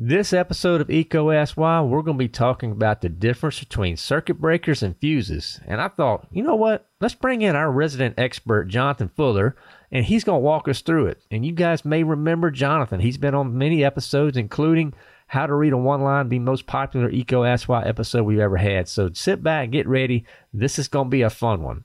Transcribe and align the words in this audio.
This 0.00 0.32
episode 0.32 0.80
of 0.80 0.90
Ask 1.32 1.56
Why, 1.56 1.80
we're 1.80 2.02
going 2.02 2.16
to 2.16 2.22
be 2.22 2.28
talking 2.28 2.70
about 2.70 3.00
the 3.00 3.08
difference 3.08 3.58
between 3.58 3.96
circuit 3.96 4.34
breakers 4.34 4.80
and 4.80 4.96
fuses. 4.96 5.58
And 5.66 5.80
I 5.80 5.88
thought, 5.88 6.28
you 6.30 6.44
know 6.44 6.54
what? 6.54 6.86
Let's 7.00 7.16
bring 7.16 7.42
in 7.42 7.56
our 7.56 7.68
resident 7.68 8.14
expert, 8.16 8.68
Jonathan 8.68 9.08
Fuller, 9.08 9.56
and 9.90 10.04
he's 10.04 10.22
going 10.22 10.36
to 10.36 10.44
walk 10.44 10.68
us 10.68 10.82
through 10.82 11.06
it. 11.06 11.24
And 11.32 11.44
you 11.44 11.50
guys 11.50 11.84
may 11.84 12.04
remember 12.04 12.52
Jonathan. 12.52 13.00
He's 13.00 13.18
been 13.18 13.34
on 13.34 13.58
many 13.58 13.84
episodes, 13.84 14.36
including 14.36 14.94
How 15.26 15.48
to 15.48 15.54
Read 15.54 15.72
a 15.72 15.76
One 15.76 16.02
Line, 16.02 16.28
the 16.28 16.38
most 16.38 16.68
popular 16.68 17.10
Ask 17.44 17.68
Why 17.68 17.82
episode 17.82 18.22
we've 18.22 18.38
ever 18.38 18.56
had. 18.56 18.86
So 18.86 19.10
sit 19.12 19.42
back, 19.42 19.72
get 19.72 19.88
ready. 19.88 20.24
This 20.54 20.78
is 20.78 20.86
going 20.86 21.06
to 21.06 21.10
be 21.10 21.22
a 21.22 21.30
fun 21.30 21.64
one. 21.64 21.82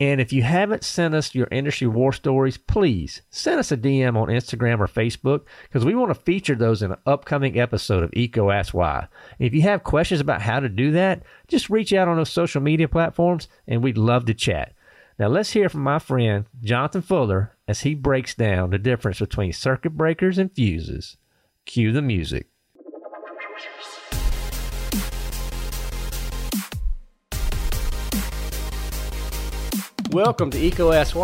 And 0.00 0.18
if 0.18 0.32
you 0.32 0.42
haven't 0.42 0.82
sent 0.82 1.14
us 1.14 1.34
your 1.34 1.46
industry 1.52 1.86
war 1.86 2.14
stories, 2.14 2.56
please 2.56 3.20
send 3.28 3.60
us 3.60 3.70
a 3.70 3.76
DM 3.76 4.16
on 4.16 4.28
Instagram 4.28 4.80
or 4.80 4.86
Facebook 4.86 5.42
because 5.64 5.84
we 5.84 5.94
want 5.94 6.08
to 6.08 6.20
feature 6.22 6.54
those 6.54 6.80
in 6.80 6.90
an 6.90 6.98
upcoming 7.04 7.60
episode 7.60 8.02
of 8.02 8.10
EECO 8.12 8.52
Ask 8.52 8.72
Why. 8.72 9.08
And 9.38 9.46
if 9.46 9.52
you 9.52 9.60
have 9.62 9.84
questions 9.84 10.18
about 10.18 10.40
how 10.40 10.58
to 10.58 10.70
do 10.70 10.90
that, 10.92 11.22
just 11.48 11.68
reach 11.68 11.92
out 11.92 12.08
on 12.08 12.16
those 12.16 12.32
social 12.32 12.62
media 12.62 12.88
platforms 12.88 13.46
and 13.68 13.82
we'd 13.82 13.98
love 13.98 14.24
to 14.24 14.34
chat. 14.34 14.72
Now 15.18 15.28
let's 15.28 15.50
hear 15.52 15.68
from 15.68 15.82
my 15.82 15.98
friend 15.98 16.46
Jonathan 16.62 17.02
Fuller 17.02 17.58
as 17.68 17.80
he 17.80 17.94
breaks 17.94 18.34
down 18.34 18.70
the 18.70 18.78
difference 18.78 19.18
between 19.18 19.52
circuit 19.52 19.90
breakers 19.90 20.38
and 20.38 20.50
fuses. 20.50 21.18
Cue 21.66 21.92
the 21.92 22.00
music. 22.00 22.46
Welcome 30.12 30.50
to 30.50 30.58
EECO 30.58 30.92
Ask 30.92 31.14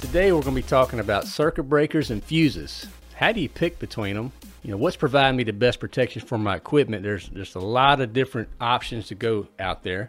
Today 0.00 0.32
we're 0.32 0.40
going 0.40 0.56
to 0.56 0.62
be 0.62 0.66
talking 0.66 0.98
about 0.98 1.26
circuit 1.26 1.64
breakers 1.64 2.10
and 2.10 2.24
fuses. 2.24 2.86
How 3.14 3.32
do 3.32 3.40
you 3.42 3.50
pick 3.50 3.78
between 3.78 4.16
them? 4.16 4.32
You 4.62 4.70
know, 4.70 4.78
what's 4.78 4.96
providing 4.96 5.36
me 5.36 5.44
the 5.44 5.52
best 5.52 5.78
protection 5.78 6.22
for 6.22 6.38
my 6.38 6.56
equipment? 6.56 7.02
There's 7.02 7.28
there's 7.28 7.54
a 7.54 7.60
lot 7.60 8.00
of 8.00 8.14
different 8.14 8.48
options 8.58 9.08
to 9.08 9.14
go 9.14 9.48
out 9.58 9.82
there. 9.82 10.08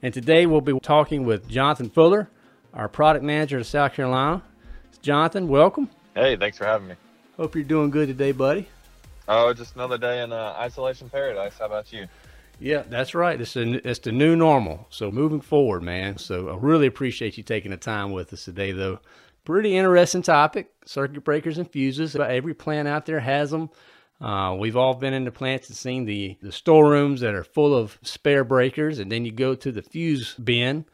And 0.00 0.14
today 0.14 0.46
we'll 0.46 0.60
be 0.60 0.78
talking 0.78 1.24
with 1.24 1.48
Jonathan 1.48 1.90
Fuller, 1.90 2.30
our 2.72 2.88
product 2.88 3.24
manager 3.24 3.58
of 3.58 3.66
South 3.66 3.94
Carolina. 3.94 4.44
Jonathan, 5.00 5.48
welcome. 5.48 5.90
Hey, 6.14 6.36
thanks 6.36 6.58
for 6.58 6.66
having 6.66 6.86
me. 6.86 6.94
Hope 7.36 7.56
you're 7.56 7.64
doing 7.64 7.90
good 7.90 8.06
today, 8.06 8.30
buddy. 8.30 8.68
Oh, 9.26 9.52
just 9.52 9.74
another 9.74 9.98
day 9.98 10.22
in 10.22 10.32
uh, 10.32 10.54
isolation 10.56 11.10
paradise. 11.10 11.58
How 11.58 11.66
about 11.66 11.92
you? 11.92 12.06
Yeah, 12.62 12.84
that's 12.88 13.12
right. 13.12 13.40
It's, 13.40 13.56
a, 13.56 13.88
it's 13.88 13.98
the 13.98 14.12
new 14.12 14.36
normal. 14.36 14.86
So 14.88 15.10
moving 15.10 15.40
forward, 15.40 15.82
man. 15.82 16.16
So 16.16 16.48
I 16.48 16.56
really 16.56 16.86
appreciate 16.86 17.36
you 17.36 17.42
taking 17.42 17.72
the 17.72 17.76
time 17.76 18.12
with 18.12 18.32
us 18.32 18.44
today, 18.44 18.70
though. 18.70 19.00
Pretty 19.44 19.76
interesting 19.76 20.22
topic 20.22 20.70
circuit 20.86 21.24
breakers 21.24 21.58
and 21.58 21.68
fuses. 21.68 22.14
Every 22.14 22.54
plant 22.54 22.86
out 22.86 23.04
there 23.06 23.18
has 23.18 23.50
them. 23.50 23.68
Uh, 24.20 24.54
we've 24.56 24.76
all 24.76 24.94
been 24.94 25.12
in 25.12 25.24
the 25.24 25.32
plants 25.32 25.68
and 25.68 25.76
seen 25.76 26.04
the, 26.04 26.38
the 26.40 26.52
storerooms 26.52 27.22
that 27.22 27.34
are 27.34 27.42
full 27.42 27.74
of 27.76 27.98
spare 28.02 28.44
breakers, 28.44 29.00
and 29.00 29.10
then 29.10 29.24
you 29.24 29.32
go 29.32 29.56
to 29.56 29.72
the 29.72 29.82
fuse 29.82 30.34
bin, 30.36 30.84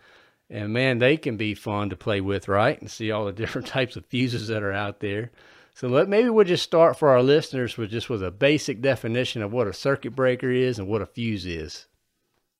and 0.48 0.72
man, 0.72 0.98
they 0.98 1.19
can 1.19 1.36
be 1.36 1.55
fun 1.55 1.91
to 1.91 1.96
play 1.96 2.22
with, 2.22 2.48
right? 2.48 2.80
And 2.80 2.91
see 2.91 3.11
all 3.11 3.27
the 3.27 3.33
different 3.34 3.66
types 3.66 3.96
of 3.96 4.06
fuses 4.06 4.48
that 4.48 4.62
are 4.62 4.72
out 4.72 5.00
there. 5.00 5.30
So 5.78 5.86
let, 5.86 6.08
maybe 6.08 6.28
we'll 6.28 6.44
just 6.44 6.64
start 6.64 6.98
for 6.98 7.10
our 7.10 7.22
listeners 7.22 7.76
with 7.76 7.90
just 7.90 8.10
with 8.10 8.20
a 8.20 8.32
basic 8.32 8.82
definition 8.82 9.42
of 9.42 9.52
what 9.52 9.68
a 9.68 9.72
circuit 9.72 10.10
breaker 10.16 10.50
is 10.50 10.80
and 10.80 10.88
what 10.88 11.02
a 11.02 11.06
fuse 11.06 11.46
is. 11.46 11.86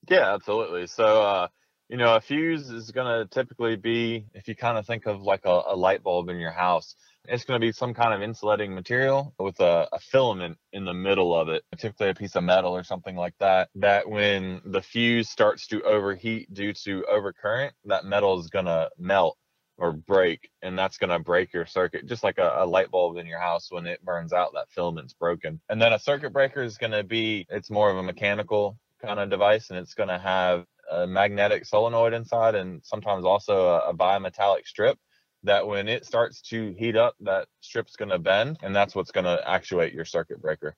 Yeah, 0.09 0.35
absolutely. 0.35 0.87
So, 0.87 1.21
uh, 1.21 1.49
you 1.89 1.97
know, 1.97 2.15
a 2.15 2.21
fuse 2.21 2.71
is 2.71 2.93
going 2.93 3.09
to 3.09 3.27
typically 3.35 3.75
be, 3.75 4.27
if 4.35 4.47
you 4.47 4.55
kind 4.55 4.79
of 4.79 4.87
think 4.87 5.07
of 5.07 5.23
like 5.23 5.47
a, 5.47 5.63
a 5.67 5.75
light 5.75 6.05
bulb 6.05 6.29
in 6.29 6.37
your 6.37 6.53
house, 6.53 6.95
it's 7.25 7.45
going 7.45 7.61
to 7.61 7.67
be 7.67 7.73
some 7.73 7.93
kind 7.93 8.15
of 8.15 8.23
insulating 8.23 8.73
material 8.73 9.35
with 9.41 9.59
a, 9.59 9.89
a, 9.93 9.99
filament 9.99 10.57
in 10.73 10.85
the 10.85 10.95
middle 10.95 11.35
of 11.35 11.49
it, 11.49 11.65
typically 11.77 12.11
a 12.11 12.15
piece 12.15 12.37
of 12.37 12.45
metal 12.45 12.71
or 12.73 12.85
something 12.85 13.17
like 13.17 13.35
that. 13.41 13.69
That 13.75 14.09
when 14.09 14.61
the 14.65 14.81
fuse 14.81 15.29
starts 15.29 15.67
to 15.69 15.83
overheat 15.83 16.55
due 16.55 16.73
to 16.73 17.05
overcurrent, 17.13 17.73
that 17.87 18.05
metal 18.05 18.39
is 18.39 18.47
going 18.47 18.67
to 18.67 18.91
melt 18.97 19.38
or 19.79 19.93
break 19.93 20.51
and 20.63 20.79
that's 20.79 20.99
going 20.99 21.11
to 21.11 21.19
break 21.19 21.53
your 21.53 21.65
circuit 21.65 22.07
just 22.07 22.25
like 22.25 22.39
a, 22.39 22.57
a, 22.59 22.67
light 22.67 22.91
bulb 22.91 23.17
in 23.17 23.27
your 23.27 23.39
house 23.39 23.69
when 23.71 23.87
it 23.87 24.05
burns 24.05 24.33
out 24.33 24.53
that 24.53 24.71
filament's 24.71 25.15
broken. 25.15 25.61
And 25.69 25.81
then 25.81 25.93
a 25.93 25.99
circuit 25.99 26.33
breaker 26.33 26.63
is 26.63 26.77
going 26.77 26.93
to 26.93 27.05
be 27.05 27.47
it's 27.49 27.71
more 27.71 27.91
of 27.91 27.97
a 27.97 28.03
mechanical 28.03 28.77
kind 29.01 29.21
of 29.21 29.31
device 29.31 29.71
and 29.71 29.79
it's 29.79 29.95
going 29.95 30.09
to 30.09 30.19
have 30.19 30.65
a 30.91 31.07
magnetic 31.07 31.65
solenoid 31.65 32.13
inside 32.13 32.55
and 32.55 32.81
sometimes 32.85 33.25
also 33.25 33.69
a, 33.69 33.91
a 33.91 33.95
bimetallic 33.95 34.67
strip 34.67 34.99
that 35.45 35.67
when 35.67 35.87
it 35.87 36.05
starts 36.05 36.43
to 36.43 36.75
heat 36.77 36.97
up 36.97 37.15
that 37.21 37.47
strip's 37.61 37.95
going 37.95 38.11
to 38.11 38.19
bend 38.19 38.59
and 38.63 38.75
that's 38.75 38.95
what's 38.95 39.13
going 39.13 39.25
to 39.25 39.41
actuate 39.49 39.95
your 39.95 40.05
circuit 40.05 40.43
breaker. 40.43 40.75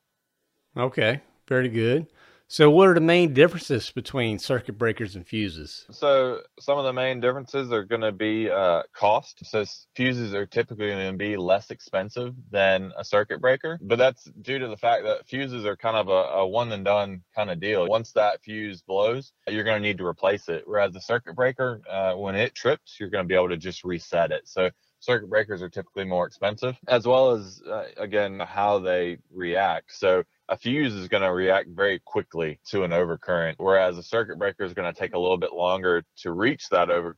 Okay 0.76 1.20
very 1.50 1.68
good 1.68 2.06
so, 2.52 2.68
what 2.68 2.88
are 2.88 2.94
the 2.94 3.00
main 3.00 3.32
differences 3.32 3.92
between 3.92 4.40
circuit 4.40 4.76
breakers 4.76 5.14
and 5.14 5.24
fuses? 5.24 5.86
So, 5.92 6.40
some 6.58 6.78
of 6.78 6.84
the 6.84 6.92
main 6.92 7.20
differences 7.20 7.70
are 7.70 7.84
going 7.84 8.00
to 8.00 8.10
be 8.10 8.50
uh, 8.50 8.82
cost. 8.92 9.46
So, 9.46 9.64
fuses 9.94 10.34
are 10.34 10.46
typically 10.46 10.88
going 10.88 11.12
to 11.12 11.16
be 11.16 11.36
less 11.36 11.70
expensive 11.70 12.34
than 12.50 12.92
a 12.98 13.04
circuit 13.04 13.40
breaker, 13.40 13.78
but 13.80 13.98
that's 13.98 14.24
due 14.42 14.58
to 14.58 14.66
the 14.66 14.76
fact 14.76 15.04
that 15.04 15.28
fuses 15.28 15.64
are 15.64 15.76
kind 15.76 15.96
of 15.96 16.08
a, 16.08 16.40
a 16.40 16.48
one 16.48 16.72
and 16.72 16.84
done 16.84 17.22
kind 17.36 17.52
of 17.52 17.60
deal. 17.60 17.86
Once 17.86 18.10
that 18.14 18.42
fuse 18.42 18.82
blows, 18.82 19.32
you're 19.46 19.62
going 19.62 19.80
to 19.80 19.88
need 19.88 19.98
to 19.98 20.04
replace 20.04 20.48
it. 20.48 20.64
Whereas 20.66 20.92
the 20.92 21.00
circuit 21.00 21.36
breaker, 21.36 21.80
uh, 21.88 22.14
when 22.14 22.34
it 22.34 22.56
trips, 22.56 22.96
you're 22.98 23.10
going 23.10 23.22
to 23.22 23.28
be 23.28 23.36
able 23.36 23.50
to 23.50 23.58
just 23.58 23.84
reset 23.84 24.32
it. 24.32 24.48
So, 24.48 24.70
circuit 25.00 25.28
breakers 25.28 25.62
are 25.62 25.68
typically 25.68 26.04
more 26.04 26.26
expensive, 26.26 26.76
as 26.88 27.06
well 27.06 27.32
as, 27.32 27.60
uh, 27.68 27.86
again, 27.96 28.40
how 28.40 28.78
they 28.78 29.18
react. 29.32 29.92
So, 29.92 30.22
a 30.48 30.56
fuse 30.56 30.94
is 30.94 31.08
going 31.08 31.22
to 31.22 31.32
react 31.32 31.68
very 31.70 32.00
quickly 32.04 32.58
to 32.66 32.82
an 32.82 32.90
overcurrent, 32.90 33.54
whereas 33.58 33.98
a 33.98 34.02
circuit 34.02 34.38
breaker 34.38 34.64
is 34.64 34.74
going 34.74 34.92
to 34.92 34.98
take 34.98 35.14
a 35.14 35.18
little 35.18 35.38
bit 35.38 35.52
longer 35.52 36.02
to 36.18 36.32
reach 36.32 36.68
that 36.70 36.90
over, 36.90 37.16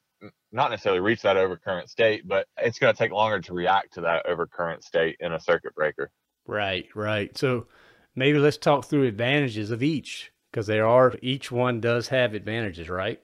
not 0.52 0.70
necessarily 0.70 1.00
reach 1.00 1.22
that 1.22 1.36
overcurrent 1.36 1.88
state, 1.88 2.28
but 2.28 2.46
it's 2.58 2.78
going 2.78 2.94
to 2.94 2.98
take 2.98 3.10
longer 3.10 3.40
to 3.40 3.54
react 3.54 3.94
to 3.94 4.02
that 4.02 4.26
overcurrent 4.26 4.82
state 4.82 5.16
in 5.20 5.32
a 5.32 5.40
circuit 5.40 5.74
breaker. 5.74 6.10
Right, 6.46 6.86
right. 6.94 7.36
So 7.36 7.66
maybe 8.14 8.38
let's 8.38 8.58
talk 8.58 8.84
through 8.84 9.06
advantages 9.06 9.70
of 9.70 9.82
each 9.82 10.32
because 10.50 10.66
there 10.66 10.86
are 10.86 11.14
each 11.22 11.50
one 11.50 11.80
does 11.80 12.08
have 12.08 12.34
advantages, 12.34 12.88
right? 12.90 13.20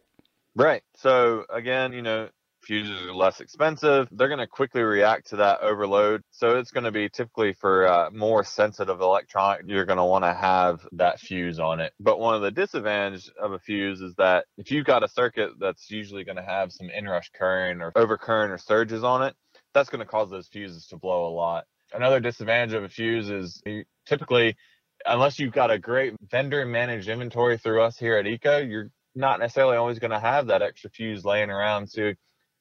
Right. 0.54 0.82
So 0.96 1.44
again, 1.50 1.92
you 1.92 2.02
know, 2.02 2.30
fuses 2.68 3.00
are 3.00 3.14
less 3.14 3.40
expensive. 3.40 4.08
They're 4.12 4.28
going 4.28 4.38
to 4.38 4.46
quickly 4.46 4.82
react 4.82 5.30
to 5.30 5.36
that 5.36 5.62
overload. 5.62 6.22
So 6.30 6.58
it's 6.58 6.70
going 6.70 6.84
to 6.84 6.92
be 6.92 7.08
typically 7.08 7.54
for 7.54 7.88
uh, 7.88 8.10
more 8.12 8.44
sensitive 8.44 9.00
electronic, 9.00 9.62
you're 9.66 9.86
going 9.86 9.96
to 9.96 10.04
want 10.04 10.24
to 10.24 10.34
have 10.34 10.86
that 10.92 11.18
fuse 11.18 11.58
on 11.58 11.80
it. 11.80 11.94
But 11.98 12.20
one 12.20 12.34
of 12.34 12.42
the 12.42 12.50
disadvantages 12.50 13.32
of 13.40 13.52
a 13.52 13.58
fuse 13.58 14.02
is 14.02 14.14
that 14.16 14.44
if 14.58 14.70
you've 14.70 14.84
got 14.84 15.02
a 15.02 15.08
circuit 15.08 15.52
that's 15.58 15.90
usually 15.90 16.24
going 16.24 16.36
to 16.36 16.42
have 16.42 16.70
some 16.70 16.90
inrush 16.90 17.30
current 17.34 17.80
or 17.80 17.90
overcurrent 17.92 18.50
or 18.50 18.58
surges 18.58 19.02
on 19.02 19.22
it, 19.22 19.34
that's 19.72 19.88
going 19.88 20.00
to 20.00 20.06
cause 20.06 20.30
those 20.30 20.48
fuses 20.48 20.86
to 20.88 20.98
blow 20.98 21.26
a 21.26 21.32
lot. 21.34 21.64
Another 21.94 22.20
disadvantage 22.20 22.74
of 22.74 22.84
a 22.84 22.88
fuse 22.90 23.30
is 23.30 23.62
typically, 24.06 24.56
unless 25.06 25.38
you've 25.38 25.54
got 25.54 25.70
a 25.70 25.78
great 25.78 26.14
vendor 26.30 26.66
managed 26.66 27.08
inventory 27.08 27.56
through 27.56 27.82
us 27.82 27.96
here 27.96 28.18
at 28.18 28.26
EECO, 28.26 28.70
you're 28.70 28.90
not 29.14 29.40
necessarily 29.40 29.76
always 29.76 29.98
going 29.98 30.10
to 30.10 30.20
have 30.20 30.48
that 30.48 30.60
extra 30.60 30.90
fuse 30.90 31.24
laying 31.24 31.50
around. 31.50 31.88
So 31.88 32.12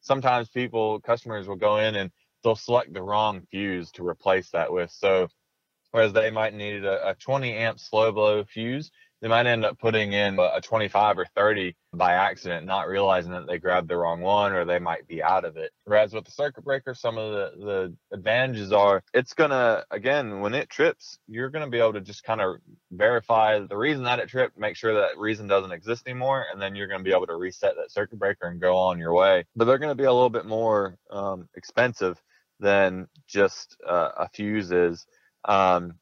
sometimes 0.02 0.50
people, 0.50 1.00
customers 1.02 1.48
will 1.48 1.56
go 1.56 1.78
in 1.78 1.96
and 1.96 2.12
they'll 2.44 2.56
select 2.56 2.94
the 2.94 3.02
wrong 3.02 3.42
fuse 3.52 3.92
to 3.94 4.08
replace 4.08 4.50
that 4.52 4.72
with. 4.72 4.92
So, 4.92 5.28
whereas 5.98 6.14
they 6.14 6.30
might 6.30 6.54
need 6.54 6.86
a, 6.86 7.10
a 7.10 7.16
20 7.16 7.54
amp 7.54 7.80
slow 7.80 8.12
blow 8.12 8.44
fuse, 8.44 8.92
they 9.20 9.28
might 9.28 9.48
end 9.48 9.66
up 9.66 9.80
putting 9.80 10.14
in 10.14 10.38
a 10.38 10.62
25 10.62 11.18
or 11.18 11.26
30 11.36 11.76
by 11.92 12.14
accident, 12.14 12.68
not 12.68 12.88
realizing 12.88 13.32
that 13.32 13.48
they 13.48 13.58
grabbed 13.58 13.88
the 13.90 13.98
wrong 13.98 14.22
one 14.22 14.54
or 14.54 14.64
they 14.64 14.78
might 14.78 15.08
be 15.08 15.24
out 15.24 15.44
of 15.44 15.58
it. 15.58 15.72
Whereas 15.86 16.14
with 16.14 16.26
the 16.26 16.32
circuit 16.32 16.64
breaker, 16.64 16.94
some 16.94 17.18
of 17.18 17.32
the, 17.32 17.66
the 17.66 18.16
advantages 18.16 18.72
are 18.72 19.02
it's 19.12 19.34
going 19.34 19.50
to, 19.50 19.84
again, 19.90 20.40
when 20.40 20.54
it 20.54 20.70
trips, 20.70 21.18
you're 21.28 21.50
going 21.50 21.66
to 21.66 21.72
be 21.72 21.80
able 21.80 21.94
to 21.94 22.02
just 22.02 22.24
kind 22.24 22.42
of 22.42 22.58
verify 22.92 23.60
the 23.60 23.76
reason 23.76 24.04
that 24.04 24.20
it 24.20 24.30
tripped, 24.30 24.56
make 24.56 24.76
sure 24.76 24.94
that 24.94 25.18
reason 25.18 25.48
doesn't 25.48 25.72
exist 25.72 26.08
anymore, 26.08 26.46
and 26.54 26.62
then 26.62 26.76
you're 26.76 26.88
going 26.88 27.00
to 27.00 27.04
be 27.04 27.16
able 27.16 27.26
to 27.26 27.36
reset 27.36 27.74
that 27.76 27.92
circuit 27.92 28.20
breaker 28.20 28.50
and 28.50 28.62
go 28.62 28.78
on 28.78 29.00
your 29.00 29.14
way. 29.16 29.46
But 29.56 29.66
they're 29.66 29.80
going 29.80 29.90
to 29.90 29.96
be 29.96 30.04
a 30.04 30.14
little 30.14 30.30
bit 30.30 30.46
more 30.46 30.96
um, 31.10 31.50
expensive 31.56 32.22
than 32.60 33.08
just 33.28 33.78
uh, 33.88 34.12
a 34.18 34.30
fuse 34.30 34.72
is. 34.72 35.08
Um, 35.48 35.96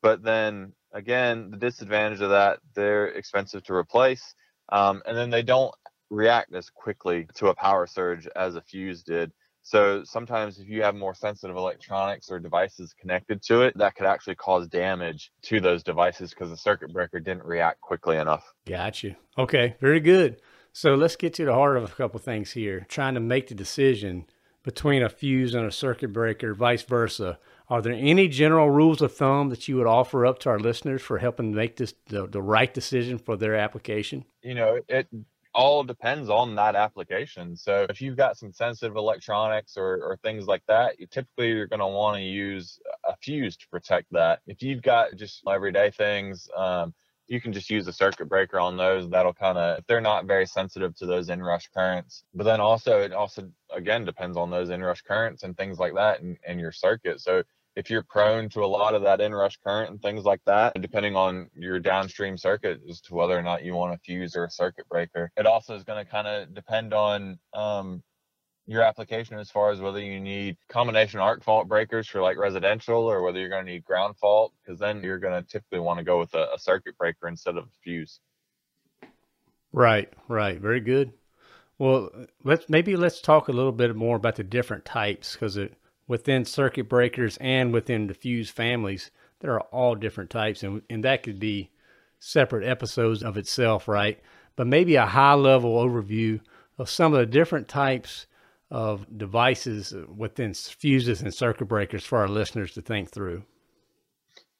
but 0.00 0.22
then 0.22 0.72
again, 0.92 1.50
the 1.50 1.56
disadvantage 1.56 2.20
of 2.20 2.30
that, 2.30 2.58
they're 2.74 3.08
expensive 3.08 3.62
to 3.64 3.74
replace. 3.74 4.34
Um, 4.70 5.02
and 5.06 5.16
then 5.16 5.30
they 5.30 5.42
don't 5.42 5.74
react 6.10 6.52
as 6.54 6.70
quickly 6.70 7.26
to 7.34 7.48
a 7.48 7.54
power 7.54 7.86
surge 7.86 8.26
as 8.34 8.56
a 8.56 8.62
fuse 8.62 9.02
did. 9.02 9.32
So 9.62 10.04
sometimes 10.04 10.60
if 10.60 10.68
you 10.68 10.82
have 10.82 10.94
more 10.94 11.14
sensitive 11.14 11.56
electronics 11.56 12.30
or 12.30 12.38
devices 12.38 12.94
connected 13.00 13.42
to 13.44 13.62
it, 13.62 13.76
that 13.76 13.96
could 13.96 14.06
actually 14.06 14.36
cause 14.36 14.68
damage 14.68 15.32
to 15.42 15.60
those 15.60 15.82
devices 15.82 16.30
because 16.30 16.50
the 16.50 16.56
circuit 16.56 16.92
breaker 16.92 17.18
didn't 17.18 17.44
react 17.44 17.80
quickly 17.80 18.16
enough. 18.16 18.44
Got 18.64 19.02
you. 19.02 19.16
Okay, 19.36 19.74
very 19.80 19.98
good. 19.98 20.40
So 20.72 20.94
let's 20.94 21.16
get 21.16 21.34
to 21.34 21.44
the 21.44 21.54
heart 21.54 21.76
of 21.76 21.84
a 21.84 21.94
couple 21.94 22.20
things 22.20 22.52
here. 22.52 22.86
Trying 22.88 23.14
to 23.14 23.20
make 23.20 23.48
the 23.48 23.56
decision 23.56 24.26
between 24.62 25.02
a 25.02 25.08
fuse 25.08 25.54
and 25.54 25.66
a 25.66 25.72
circuit 25.72 26.12
breaker, 26.12 26.54
vice 26.54 26.82
versa. 26.82 27.38
Are 27.68 27.82
there 27.82 27.92
any 27.92 28.28
general 28.28 28.70
rules 28.70 29.02
of 29.02 29.12
thumb 29.14 29.48
that 29.50 29.66
you 29.66 29.76
would 29.76 29.88
offer 29.88 30.24
up 30.24 30.38
to 30.40 30.50
our 30.50 30.58
listeners 30.58 31.02
for 31.02 31.18
helping 31.18 31.52
make 31.52 31.76
this 31.76 31.94
the, 32.06 32.26
the 32.26 32.42
right 32.42 32.72
decision 32.72 33.18
for 33.18 33.36
their 33.36 33.56
application? 33.56 34.24
You 34.42 34.54
know, 34.54 34.80
it 34.88 35.08
all 35.52 35.82
depends 35.82 36.28
on 36.28 36.54
that 36.54 36.76
application. 36.76 37.56
So 37.56 37.86
if 37.88 38.00
you've 38.00 38.16
got 38.16 38.36
some 38.36 38.52
sensitive 38.52 38.94
electronics 38.94 39.76
or, 39.76 40.02
or 40.02 40.18
things 40.22 40.46
like 40.46 40.62
that, 40.68 41.00
you 41.00 41.06
typically 41.06 41.48
you're 41.48 41.66
going 41.66 41.80
to 41.80 41.86
want 41.86 42.16
to 42.18 42.22
use 42.22 42.78
a 43.04 43.16
fuse 43.16 43.56
to 43.56 43.68
protect 43.68 44.12
that. 44.12 44.40
If 44.46 44.62
you've 44.62 44.82
got 44.82 45.16
just 45.16 45.42
everyday 45.48 45.90
things, 45.90 46.48
um, 46.56 46.94
you 47.26 47.40
can 47.40 47.52
just 47.52 47.70
use 47.70 47.88
a 47.88 47.92
circuit 47.92 48.28
breaker 48.28 48.60
on 48.60 48.76
those. 48.76 49.08
That'll 49.08 49.34
kind 49.34 49.58
of, 49.58 49.78
if 49.78 49.86
they're 49.86 50.00
not 50.00 50.26
very 50.26 50.46
sensitive 50.46 50.94
to 50.96 51.06
those 51.06 51.30
inrush 51.30 51.68
currents. 51.74 52.22
But 52.34 52.44
then 52.44 52.60
also, 52.60 53.00
it 53.00 53.12
also, 53.12 53.50
again, 53.74 54.04
depends 54.04 54.36
on 54.36 54.50
those 54.50 54.70
inrush 54.70 55.02
currents 55.02 55.42
and 55.42 55.56
things 55.56 55.80
like 55.80 55.94
that 55.94 56.20
and, 56.20 56.36
and 56.46 56.60
your 56.60 56.70
circuit. 56.70 57.20
So 57.20 57.42
if 57.76 57.90
you're 57.90 58.02
prone 58.02 58.48
to 58.48 58.64
a 58.64 58.66
lot 58.66 58.94
of 58.94 59.02
that 59.02 59.20
inrush 59.20 59.58
current 59.62 59.90
and 59.90 60.00
things 60.00 60.24
like 60.24 60.40
that, 60.46 60.72
depending 60.80 61.14
on 61.14 61.50
your 61.54 61.78
downstream 61.78 62.38
circuit 62.38 62.80
as 62.88 63.02
to 63.02 63.14
whether 63.14 63.38
or 63.38 63.42
not 63.42 63.62
you 63.62 63.74
want 63.74 63.94
a 63.94 63.98
fuse 63.98 64.34
or 64.34 64.46
a 64.46 64.50
circuit 64.50 64.88
breaker. 64.88 65.30
It 65.36 65.46
also 65.46 65.76
is 65.76 65.84
going 65.84 66.02
to 66.04 66.10
kind 66.10 66.26
of 66.26 66.54
depend 66.54 66.94
on 66.94 67.38
um, 67.52 68.02
your 68.66 68.82
application 68.82 69.38
as 69.38 69.50
far 69.50 69.70
as 69.70 69.80
whether 69.80 70.00
you 70.00 70.18
need 70.18 70.56
combination 70.70 71.20
arc 71.20 71.44
fault 71.44 71.68
breakers 71.68 72.08
for 72.08 72.22
like 72.22 72.38
residential 72.38 73.04
or 73.04 73.22
whether 73.22 73.38
you're 73.38 73.50
going 73.50 73.66
to 73.66 73.72
need 73.72 73.84
ground 73.84 74.16
fault, 74.16 74.54
because 74.64 74.80
then 74.80 75.02
you're 75.02 75.18
going 75.18 75.40
to 75.40 75.46
typically 75.46 75.80
want 75.80 75.98
to 75.98 76.04
go 76.04 76.18
with 76.18 76.32
a, 76.34 76.48
a 76.54 76.58
circuit 76.58 76.96
breaker 76.96 77.28
instead 77.28 77.58
of 77.58 77.64
a 77.64 77.76
fuse. 77.84 78.20
Right, 79.72 80.10
right. 80.28 80.58
Very 80.58 80.80
good. 80.80 81.12
Well, 81.78 82.10
let's 82.42 82.70
maybe 82.70 82.96
let's 82.96 83.20
talk 83.20 83.48
a 83.48 83.52
little 83.52 83.72
bit 83.72 83.94
more 83.94 84.16
about 84.16 84.36
the 84.36 84.44
different 84.44 84.86
types 84.86 85.34
because 85.34 85.58
it 85.58 85.74
within 86.08 86.44
circuit 86.44 86.88
breakers 86.88 87.36
and 87.40 87.72
within 87.72 88.06
the 88.06 88.14
fuse 88.14 88.50
families, 88.50 89.10
there 89.40 89.52
are 89.54 89.62
all 89.72 89.94
different 89.94 90.30
types, 90.30 90.62
and, 90.62 90.82
and 90.88 91.04
that 91.04 91.22
could 91.22 91.38
be 91.38 91.70
separate 92.18 92.66
episodes 92.66 93.22
of 93.22 93.36
itself, 93.36 93.88
right? 93.88 94.20
But 94.56 94.66
maybe 94.66 94.96
a 94.96 95.06
high 95.06 95.34
level 95.34 95.76
overview 95.76 96.40
of 96.78 96.88
some 96.88 97.12
of 97.12 97.20
the 97.20 97.26
different 97.26 97.68
types 97.68 98.26
of 98.70 99.06
devices 99.16 99.94
within 100.14 100.54
fuses 100.54 101.22
and 101.22 101.32
circuit 101.32 101.66
breakers 101.66 102.04
for 102.04 102.18
our 102.18 102.28
listeners 102.28 102.72
to 102.72 102.80
think 102.80 103.10
through. 103.10 103.44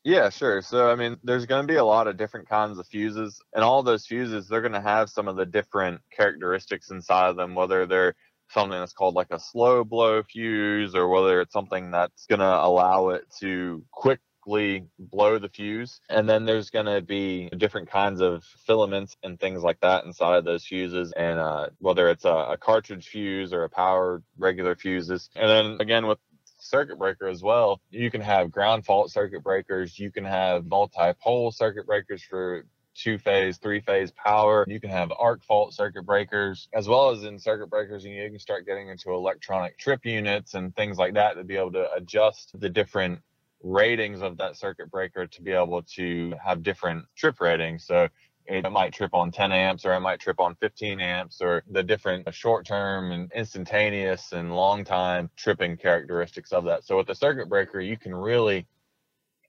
Yeah, 0.04 0.30
sure. 0.30 0.62
So, 0.62 0.88
I 0.88 0.94
mean, 0.94 1.16
there's 1.24 1.46
going 1.46 1.66
to 1.66 1.72
be 1.72 1.78
a 1.78 1.84
lot 1.84 2.06
of 2.06 2.16
different 2.16 2.48
kinds 2.48 2.78
of 2.78 2.86
fuses, 2.86 3.42
and 3.54 3.64
all 3.64 3.82
those 3.82 4.06
fuses, 4.06 4.46
they're 4.46 4.60
going 4.60 4.70
to 4.70 4.80
have 4.80 5.10
some 5.10 5.26
of 5.26 5.34
the 5.34 5.46
different 5.46 6.00
characteristics 6.16 6.92
inside 6.92 7.30
of 7.30 7.36
them, 7.36 7.56
whether 7.56 7.86
they're 7.86 8.14
something 8.48 8.78
that's 8.78 8.92
called 8.92 9.14
like 9.14 9.30
a 9.30 9.38
slow 9.38 9.84
blow 9.84 10.22
fuse 10.22 10.94
or 10.94 11.08
whether 11.08 11.40
it's 11.40 11.52
something 11.52 11.90
that's 11.90 12.26
going 12.26 12.40
to 12.40 12.44
allow 12.44 13.10
it 13.10 13.24
to 13.40 13.84
quickly 13.90 14.86
blow 14.98 15.38
the 15.38 15.48
fuse. 15.48 16.00
And 16.08 16.28
then 16.28 16.44
there's 16.44 16.70
going 16.70 16.86
to 16.86 17.00
be 17.00 17.48
different 17.56 17.90
kinds 17.90 18.20
of 18.20 18.44
filaments 18.66 19.16
and 19.22 19.38
things 19.38 19.62
like 19.62 19.80
that 19.80 20.04
inside 20.04 20.36
of 20.36 20.44
those 20.44 20.64
fuses. 20.64 21.12
And 21.16 21.38
uh, 21.38 21.68
whether 21.78 22.08
it's 22.08 22.24
a, 22.24 22.34
a 22.50 22.56
cartridge 22.56 23.08
fuse 23.08 23.52
or 23.52 23.64
a 23.64 23.70
power 23.70 24.22
regular 24.38 24.76
fuses. 24.76 25.28
And 25.34 25.48
then 25.48 25.76
again, 25.80 26.06
with 26.06 26.18
circuit 26.58 26.98
breaker 26.98 27.28
as 27.28 27.42
well. 27.42 27.80
You 27.90 28.10
can 28.10 28.20
have 28.20 28.50
ground 28.50 28.84
fault 28.84 29.10
circuit 29.10 29.42
breakers. 29.42 29.98
You 29.98 30.10
can 30.10 30.24
have 30.24 30.66
multi-pole 30.66 31.52
circuit 31.52 31.86
breakers 31.86 32.22
for 32.22 32.66
two 32.96 33.18
phase, 33.18 33.58
three 33.58 33.80
phase 33.80 34.10
power. 34.12 34.64
You 34.68 34.80
can 34.80 34.90
have 34.90 35.12
arc 35.18 35.44
fault 35.44 35.74
circuit 35.74 36.04
breakers, 36.04 36.68
as 36.74 36.88
well 36.88 37.10
as 37.10 37.24
in 37.24 37.38
circuit 37.38 37.68
breakers, 37.68 38.04
and 38.04 38.14
you 38.14 38.28
can 38.28 38.38
start 38.38 38.66
getting 38.66 38.88
into 38.88 39.10
electronic 39.12 39.78
trip 39.78 40.04
units 40.04 40.54
and 40.54 40.74
things 40.76 40.98
like 40.98 41.14
that 41.14 41.34
to 41.34 41.44
be 41.44 41.56
able 41.56 41.72
to 41.72 41.92
adjust 41.92 42.58
the 42.58 42.68
different 42.68 43.20
ratings 43.62 44.22
of 44.22 44.36
that 44.38 44.56
circuit 44.56 44.90
breaker 44.90 45.26
to 45.26 45.42
be 45.42 45.52
able 45.52 45.82
to 45.82 46.34
have 46.42 46.62
different 46.62 47.04
trip 47.16 47.40
ratings. 47.40 47.86
So 47.86 48.08
it 48.46 48.70
might 48.70 48.92
trip 48.92 49.12
on 49.14 49.32
10 49.32 49.52
amps 49.52 49.84
or 49.84 49.94
it 49.94 50.00
might 50.00 50.20
trip 50.20 50.38
on 50.38 50.54
15 50.56 51.00
amps 51.00 51.40
or 51.40 51.64
the 51.70 51.82
different 51.82 52.32
short 52.32 52.64
term 52.64 53.10
and 53.10 53.30
instantaneous 53.32 54.32
and 54.32 54.54
long 54.54 54.84
time 54.84 55.30
tripping 55.36 55.76
characteristics 55.76 56.52
of 56.52 56.64
that. 56.64 56.84
So 56.84 56.96
with 56.96 57.08
the 57.08 57.14
circuit 57.14 57.48
breaker, 57.48 57.80
you 57.80 57.96
can 57.96 58.14
really 58.14 58.66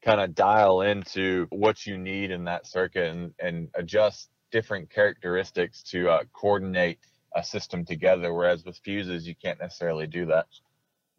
kind 0.04 0.22
of 0.22 0.36
dial 0.36 0.82
into 0.82 1.48
what 1.50 1.86
you 1.86 1.98
need 1.98 2.32
in 2.32 2.46
that 2.46 2.68
circuit 2.68 3.10
and, 3.10 3.34
and 3.40 3.70
adjust 3.74 4.30
different 4.52 4.90
characteristics 4.90 5.84
to 5.84 6.10
uh, 6.10 6.24
coordinate 6.34 7.00
a 7.36 7.44
system 7.44 7.86
together. 7.86 8.34
Whereas 8.34 8.64
with 8.66 8.78
fuses, 8.78 9.28
you 9.28 9.36
can't 9.36 9.60
necessarily 9.60 10.08
do 10.08 10.28
that. 10.28 10.48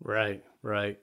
Right, 0.03 0.45
right. 0.63 0.99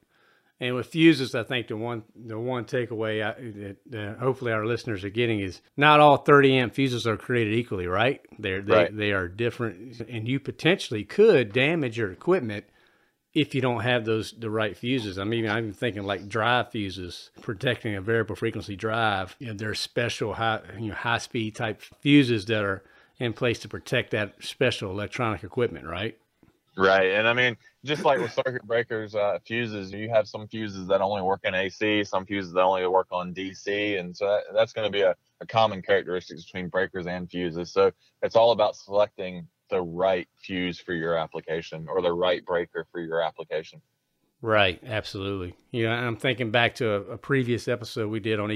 And 0.60 0.74
with 0.74 0.88
fuses, 0.88 1.36
I 1.36 1.44
think 1.44 1.68
the 1.68 1.76
one 1.76 2.04
the 2.16 2.40
one 2.40 2.64
takeaway 2.64 3.22
I, 3.22 3.76
that, 3.90 4.18
hopefully 4.20 4.54
our 4.54 4.66
listeners 4.66 5.04
are 5.04 5.10
getting 5.10 5.42
is 5.42 5.62
not 5.76 6.00
all 6.00 6.16
30 6.16 6.58
amp 6.58 6.74
fuses 6.74 7.06
are 7.06 7.18
created 7.18 7.54
equally, 7.54 7.88
right? 7.88 8.22
They're, 8.40 8.62
they 8.62 8.74
right. 8.74 8.98
they 8.98 9.12
are 9.12 9.28
different, 9.28 10.00
and 10.08 10.30
you 10.30 10.40
potentially 10.40 11.04
could 11.04 11.52
damage 11.52 11.98
your 11.98 12.10
equipment 12.10 12.66
if 13.36 13.54
you 13.54 13.62
don't 13.62 13.82
have 13.82 14.06
those 14.06 14.32
the 14.32 14.50
right 14.50 14.76
fuses. 14.76 15.20
I 15.20 15.26
mean, 15.26 15.48
I'm 15.48 15.74
thinking 15.74 16.04
like 16.04 16.28
drive 16.28 16.72
fuses, 16.72 17.30
protecting 17.42 17.94
a 17.94 18.02
variable 18.02 18.36
frequency 18.36 18.78
drive. 18.78 19.36
You 19.40 19.48
know, 19.48 19.54
there's 19.54 19.80
special 19.80 20.34
high 20.34 20.62
you 20.80 20.88
know 20.88 20.96
high 20.96 21.20
speed 21.20 21.56
type 21.56 21.82
fuses 22.00 22.46
that 22.46 22.64
are 22.64 22.82
in 23.20 23.34
place 23.34 23.60
to 23.60 23.68
protect 23.68 24.12
that 24.12 24.36
special 24.40 24.90
electronic 24.90 25.44
equipment, 25.44 25.86
right? 25.86 26.18
Right, 26.78 27.12
and 27.12 27.26
I 27.26 27.34
mean, 27.34 27.56
just 27.86 28.04
like 28.04 28.20
with 28.20 28.34
circuit 28.34 28.64
breakers, 28.64 29.16
uh, 29.16 29.40
fuses, 29.46 29.94
you 29.94 30.10
have 30.10 30.28
some 30.28 30.46
fuses 30.48 30.88
that 30.88 31.00
only 31.00 31.22
work 31.22 31.42
in 31.46 31.56
AC, 31.56 32.04
some 32.04 32.26
fuses 32.26 32.52
that 32.52 32.64
only 32.64 32.86
work 32.88 33.08
on 33.12 33.34
DC, 33.34 33.98
and 33.98 34.16
so 34.16 34.26
that, 34.26 34.44
that's 34.54 34.74
going 34.74 34.86
to 34.86 34.92
be 34.92 35.02
a, 35.02 35.16
a 35.40 35.46
common 35.46 35.82
characteristic 35.82 36.38
between 36.38 36.68
breakers 36.68 37.08
and 37.08 37.30
fuses. 37.30 37.72
So 37.72 37.92
it's 38.22 38.36
all 38.36 38.52
about 38.52 38.76
selecting 38.76 39.48
the 39.70 39.82
right 39.82 40.28
fuse 40.36 40.80
for 40.80 40.94
your 40.94 41.16
application 41.16 41.88
or 41.88 42.02
the 42.02 42.14
right 42.14 42.46
breaker 42.46 42.86
for 42.92 43.02
your 43.02 43.22
application. 43.22 43.82
Right, 44.42 44.80
absolutely. 44.86 45.56
You 45.72 45.86
know, 45.86 45.94
I'm 45.94 46.18
thinking 46.18 46.52
back 46.52 46.76
to 46.76 46.92
a, 46.92 47.02
a 47.14 47.18
previous 47.18 47.68
episode 47.68 48.10
we 48.10 48.20
did 48.20 48.40
on 48.40 48.52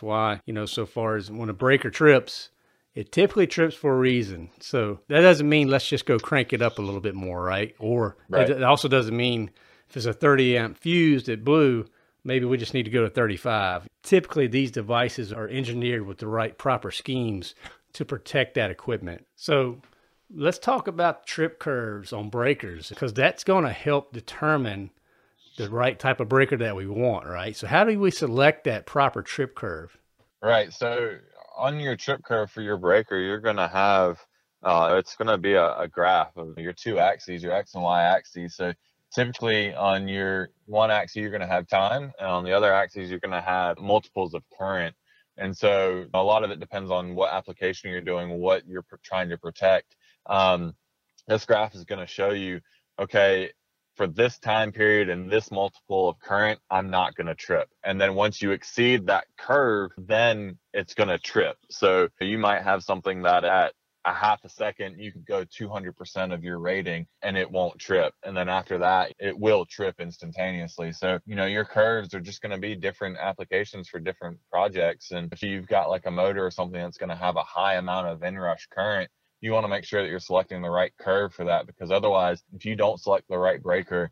Why. 0.00 0.40
You 0.46 0.52
know, 0.54 0.66
so 0.66 0.86
far 0.86 1.16
as 1.16 1.30
when 1.30 1.48
a 1.50 1.54
breaker 1.54 1.90
trips, 1.90 2.50
it 2.94 3.12
typically 3.12 3.46
trips 3.46 3.74
for 3.74 3.92
a 3.92 3.98
reason. 3.98 4.50
So 4.60 5.00
that 5.08 5.20
doesn't 5.20 5.48
mean 5.48 5.68
let's 5.68 5.88
just 5.88 6.06
go 6.06 6.18
crank 6.18 6.52
it 6.52 6.62
up 6.62 6.78
a 6.78 6.82
little 6.82 7.00
bit 7.00 7.14
more, 7.14 7.42
right? 7.42 7.74
Or 7.78 8.16
right. 8.28 8.48
It, 8.48 8.58
it 8.58 8.62
also 8.62 8.88
doesn't 8.88 9.16
mean 9.16 9.50
if 9.88 9.96
it's 9.96 10.06
a 10.06 10.12
30 10.12 10.56
amp 10.56 10.78
fuse 10.78 11.24
that 11.24 11.44
blew, 11.44 11.84
maybe 12.22 12.46
we 12.46 12.56
just 12.56 12.74
need 12.74 12.84
to 12.84 12.90
go 12.90 13.02
to 13.02 13.10
35. 13.10 13.88
Typically, 14.02 14.46
these 14.46 14.70
devices 14.70 15.32
are 15.32 15.48
engineered 15.48 16.06
with 16.06 16.18
the 16.18 16.26
right 16.26 16.56
proper 16.56 16.90
schemes 16.90 17.54
to 17.94 18.04
protect 18.04 18.54
that 18.54 18.70
equipment. 18.70 19.26
So 19.36 19.80
let's 20.36 20.58
talk 20.58 20.88
about 20.88 21.26
trip 21.26 21.58
curves 21.58 22.12
on 22.12 22.28
breakers 22.28 22.88
because 22.88 23.12
that's 23.12 23.44
going 23.44 23.64
to 23.64 23.72
help 23.72 24.12
determine 24.12 24.90
the 25.56 25.70
right 25.70 25.98
type 25.98 26.20
of 26.20 26.28
breaker 26.28 26.56
that 26.56 26.74
we 26.74 26.86
want, 26.86 27.26
right? 27.26 27.56
So, 27.56 27.66
how 27.66 27.84
do 27.84 27.98
we 27.98 28.10
select 28.10 28.64
that 28.64 28.86
proper 28.86 29.22
trip 29.22 29.54
curve? 29.54 29.96
Right. 30.42 30.72
So, 30.72 31.18
on 31.56 31.78
your 31.78 31.96
trip 31.96 32.22
curve 32.24 32.50
for 32.50 32.60
your 32.60 32.76
breaker, 32.76 33.18
you're 33.18 33.40
going 33.40 33.56
to 33.56 33.68
have 33.68 34.18
uh, 34.64 34.96
it's 34.98 35.14
going 35.14 35.28
to 35.28 35.38
be 35.38 35.52
a, 35.52 35.76
a, 35.76 35.86
graph 35.86 36.34
of 36.36 36.58
your 36.58 36.72
two 36.72 36.98
axes, 36.98 37.42
your 37.42 37.52
x 37.52 37.74
and 37.74 37.82
y 37.82 38.02
axes. 38.02 38.56
So, 38.56 38.72
typically 39.14 39.74
on 39.74 40.08
your 40.08 40.50
one 40.66 40.90
axis, 40.90 41.16
you're 41.16 41.30
going 41.30 41.40
to 41.40 41.46
have 41.46 41.68
time, 41.68 42.12
and 42.18 42.28
on 42.28 42.44
the 42.44 42.52
other 42.52 42.72
axis, 42.72 43.10
you're 43.10 43.20
going 43.20 43.30
to 43.30 43.40
have 43.40 43.78
multiples 43.78 44.34
of 44.34 44.42
current. 44.58 44.96
And 45.36 45.56
so, 45.56 46.06
a 46.14 46.22
lot 46.22 46.44
of 46.44 46.50
it 46.50 46.60
depends 46.60 46.90
on 46.90 47.14
what 47.14 47.32
application 47.32 47.90
you're 47.90 48.00
doing, 48.00 48.40
what 48.40 48.66
you're 48.66 48.82
pr- 48.82 48.96
trying 49.04 49.28
to 49.28 49.38
protect. 49.38 49.94
Um, 50.26 50.74
this 51.26 51.44
graph 51.44 51.74
is 51.74 51.84
going 51.84 52.00
to 52.00 52.06
show 52.06 52.30
you, 52.30 52.60
okay, 52.98 53.50
for 53.96 54.06
this 54.06 54.38
time 54.38 54.72
period 54.72 55.08
and 55.08 55.30
this 55.30 55.50
multiple 55.50 56.08
of 56.08 56.18
current, 56.18 56.58
I'm 56.70 56.90
not 56.90 57.14
going 57.14 57.28
to 57.28 57.34
trip. 57.34 57.68
And 57.84 58.00
then 58.00 58.14
once 58.14 58.42
you 58.42 58.50
exceed 58.50 59.06
that 59.06 59.26
curve, 59.38 59.92
then 59.96 60.58
it's 60.72 60.94
going 60.94 61.08
to 61.08 61.18
trip. 61.18 61.56
So 61.70 62.08
you 62.20 62.38
might 62.38 62.62
have 62.62 62.82
something 62.82 63.22
that 63.22 63.44
at 63.44 63.72
a 64.04 64.12
half 64.12 64.44
a 64.44 64.48
second, 64.48 64.98
you 64.98 65.12
could 65.12 65.24
go 65.24 65.44
200% 65.44 66.34
of 66.34 66.44
your 66.44 66.58
rating 66.58 67.06
and 67.22 67.38
it 67.38 67.50
won't 67.50 67.78
trip. 67.78 68.12
And 68.22 68.36
then 68.36 68.48
after 68.48 68.78
that, 68.78 69.12
it 69.18 69.38
will 69.38 69.64
trip 69.64 69.94
instantaneously. 69.98 70.92
So, 70.92 71.18
you 71.24 71.36
know, 71.36 71.46
your 71.46 71.64
curves 71.64 72.12
are 72.14 72.20
just 72.20 72.42
going 72.42 72.52
to 72.52 72.58
be 72.58 72.74
different 72.74 73.16
applications 73.18 73.88
for 73.88 74.00
different 74.00 74.38
projects. 74.50 75.12
And 75.12 75.32
if 75.32 75.42
you've 75.42 75.68
got 75.68 75.88
like 75.88 76.06
a 76.06 76.10
motor 76.10 76.44
or 76.44 76.50
something 76.50 76.80
that's 76.80 76.98
going 76.98 77.10
to 77.10 77.16
have 77.16 77.36
a 77.36 77.42
high 77.42 77.74
amount 77.74 78.08
of 78.08 78.22
inrush 78.22 78.66
current, 78.70 79.08
you 79.44 79.52
want 79.52 79.64
to 79.64 79.68
make 79.68 79.84
sure 79.84 80.02
that 80.02 80.08
you're 80.08 80.18
selecting 80.18 80.62
the 80.62 80.70
right 80.70 80.92
curve 80.98 81.34
for 81.34 81.44
that 81.44 81.66
because 81.66 81.90
otherwise, 81.90 82.42
if 82.54 82.64
you 82.64 82.74
don't 82.74 82.98
select 82.98 83.28
the 83.28 83.36
right 83.36 83.62
breaker 83.62 84.10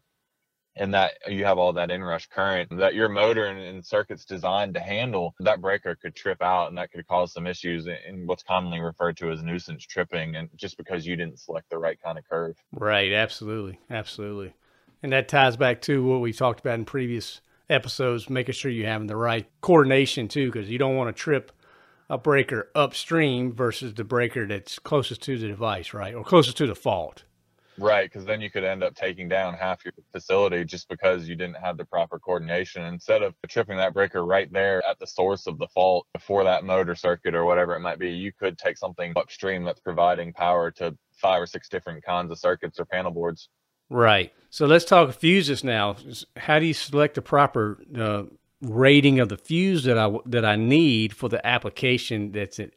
and 0.76 0.92
that 0.92 1.12
you 1.26 1.44
have 1.44 1.56
all 1.56 1.72
that 1.72 1.90
inrush 1.90 2.26
current 2.28 2.68
that 2.78 2.94
your 2.94 3.08
motor 3.08 3.46
and, 3.46 3.58
and 3.58 3.84
circuit's 3.84 4.26
designed 4.26 4.74
to 4.74 4.80
handle, 4.80 5.34
that 5.40 5.60
breaker 5.62 5.94
could 5.94 6.14
trip 6.14 6.42
out 6.42 6.68
and 6.68 6.76
that 6.76 6.92
could 6.92 7.06
cause 7.06 7.32
some 7.32 7.46
issues 7.46 7.86
in 7.86 8.26
what's 8.26 8.42
commonly 8.42 8.78
referred 8.80 9.16
to 9.16 9.30
as 9.30 9.42
nuisance 9.42 9.86
tripping 9.86 10.36
and 10.36 10.50
just 10.54 10.76
because 10.76 11.06
you 11.06 11.16
didn't 11.16 11.38
select 11.38 11.68
the 11.70 11.78
right 11.78 11.98
kind 12.04 12.18
of 12.18 12.28
curve. 12.28 12.56
Right, 12.70 13.12
absolutely. 13.12 13.80
Absolutely. 13.88 14.54
And 15.02 15.12
that 15.12 15.28
ties 15.28 15.56
back 15.56 15.80
to 15.82 16.04
what 16.04 16.20
we 16.20 16.34
talked 16.34 16.60
about 16.60 16.74
in 16.74 16.84
previous 16.84 17.40
episodes, 17.70 18.28
making 18.28 18.54
sure 18.54 18.70
you're 18.70 18.86
having 18.86 19.06
the 19.06 19.16
right 19.16 19.46
coordination 19.62 20.28
too, 20.28 20.52
because 20.52 20.68
you 20.68 20.76
don't 20.76 20.96
want 20.96 21.14
to 21.14 21.18
trip 21.18 21.52
a 22.12 22.18
breaker 22.18 22.68
upstream 22.74 23.54
versus 23.54 23.94
the 23.94 24.04
breaker 24.04 24.46
that's 24.46 24.78
closest 24.78 25.22
to 25.22 25.38
the 25.38 25.48
device, 25.48 25.94
right? 25.94 26.14
Or 26.14 26.22
closest 26.22 26.58
to 26.58 26.66
the 26.66 26.74
fault. 26.74 27.24
Right, 27.78 28.04
because 28.04 28.26
then 28.26 28.42
you 28.42 28.50
could 28.50 28.64
end 28.64 28.84
up 28.84 28.94
taking 28.94 29.30
down 29.30 29.54
half 29.54 29.82
your 29.82 29.94
facility 30.12 30.62
just 30.62 30.90
because 30.90 31.26
you 31.26 31.36
didn't 31.36 31.56
have 31.56 31.78
the 31.78 31.86
proper 31.86 32.18
coordination. 32.18 32.82
Instead 32.84 33.22
of 33.22 33.34
tripping 33.48 33.78
that 33.78 33.94
breaker 33.94 34.26
right 34.26 34.52
there 34.52 34.86
at 34.86 34.98
the 34.98 35.06
source 35.06 35.46
of 35.46 35.56
the 35.56 35.66
fault 35.68 36.06
before 36.12 36.44
that 36.44 36.64
motor 36.64 36.94
circuit 36.94 37.34
or 37.34 37.46
whatever 37.46 37.74
it 37.74 37.80
might 37.80 37.98
be, 37.98 38.10
you 38.10 38.30
could 38.30 38.58
take 38.58 38.76
something 38.76 39.14
upstream 39.16 39.64
that's 39.64 39.80
providing 39.80 40.34
power 40.34 40.70
to 40.72 40.94
five 41.14 41.40
or 41.40 41.46
six 41.46 41.70
different 41.70 42.04
kinds 42.04 42.30
of 42.30 42.38
circuits 42.38 42.78
or 42.78 42.84
panel 42.84 43.10
boards. 43.10 43.48
Right. 43.88 44.34
So 44.50 44.66
let's 44.66 44.84
talk 44.84 45.14
fuses 45.14 45.64
now. 45.64 45.96
How 46.36 46.58
do 46.58 46.66
you 46.66 46.74
select 46.74 47.14
the 47.14 47.22
proper 47.22 47.82
uh, 47.98 48.24
rating 48.62 49.20
of 49.20 49.28
the 49.28 49.36
fuse 49.36 49.84
that 49.84 49.98
I 49.98 50.10
that 50.26 50.44
I 50.44 50.56
need 50.56 51.14
for 51.14 51.28
the 51.28 51.44
application 51.46 52.32
that's 52.32 52.58
in 52.58 52.70